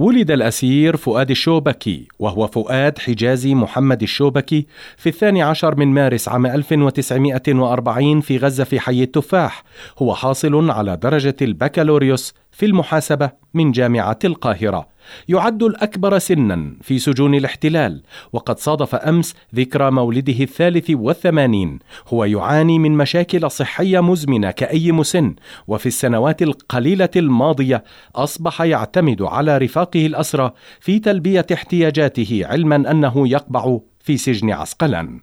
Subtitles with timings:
[0.00, 6.46] ولد الأسير فؤاد الشوبكي وهو فؤاد حجازي محمد الشوبكي في الثاني عشر من مارس عام
[6.46, 9.64] 1940 في غزة في حي التفاح.
[9.98, 14.88] هو حاصل على درجة البكالوريوس في المحاسبة من جامعة القاهرة.
[15.28, 21.78] يعد الأكبر سنا في سجون الاحتلال وقد صادف أمس ذكرى مولده الثالث والثمانين.
[22.08, 25.34] هو يعاني من مشاكل صحية مزمنة كأي مسن
[25.68, 33.78] وفي السنوات القليلة الماضية أصبح يعتمد على رفاقه الأسرى في تلبية احتياجاته علما أنه يقبع
[34.00, 35.20] في سجن عسقلان.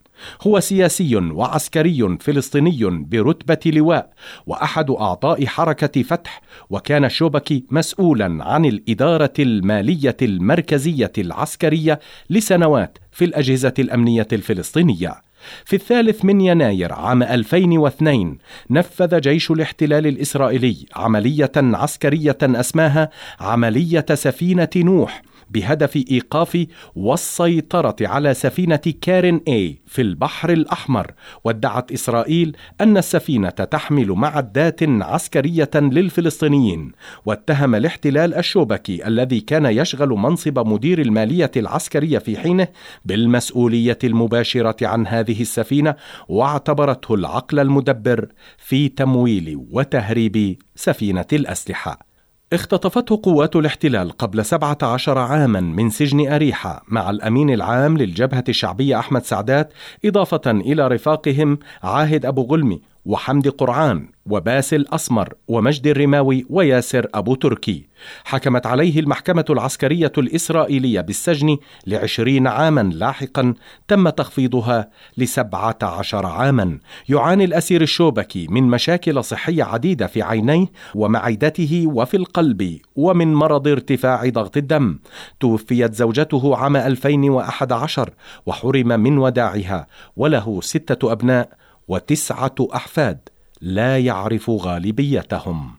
[0.48, 4.14] هو سياسي وعسكري فلسطيني برتبة لواء
[4.46, 13.74] وأحد أعضاء حركة فتح وكان الشوبكي مسؤولا عن الإدارة المالية المركزية العسكرية لسنوات في الأجهزة
[13.80, 15.28] الأمنية الفلسطينية.
[15.66, 18.38] في الثالث من يناير عام 2002
[18.70, 28.82] نفذ جيش الاحتلال الإسرائيلي عملية عسكرية أسماها عملية سفينة نوح بهدف إيقاف والسيطرة على سفينة
[29.02, 31.12] كارين اي في البحر الأحمر.
[31.44, 36.92] وادعت إسرائيل أن السفينة تحمل معدات عسكرية للفلسطينيين.
[37.26, 42.68] واتهم الاحتلال الشوبكي الذي كان يشغل منصب مدير المالية العسكرية في حينه
[43.06, 45.96] بالمسؤولية المباشرة عن هذه السفينة
[46.28, 52.07] واعتبرته العقل المدبر في تمويل وتهريب سفينة الأسلحة.
[52.54, 59.24] اختطفته قوات الاحتلال قبل 17 عاما من سجن أريحة مع الأمين العام للجبهة الشعبية أحمد
[59.24, 59.74] سعدات
[60.06, 67.88] إضافة إلى رفاقهم عاهد أبو غلمي وحمد قرعان وباسل أسمر ومجد الرماوي وياسر أبو تركي.
[68.24, 73.54] حكمت عليه المحكمة العسكرية الإسرائيلية بالسجن لعشرين عاما لاحقا
[73.88, 76.80] تم تخفيضها لسبعة عشر عاما.
[77.10, 84.30] يعاني الأسير الشوبكي من مشاكل صحية عديدة في عينيه ومعدته وفي القلب ومن مرض ارتفاع
[84.30, 85.00] ضغط الدم.
[85.40, 88.10] توفيت زوجته عام 2011
[88.46, 91.50] وحرم من وداعها وله ستة أبناء
[91.88, 93.20] وتسعة أحفاد
[93.62, 95.76] لا يعرف غالبيتهم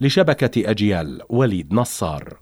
[0.00, 2.38] لشبكة أجيال وليد نصار.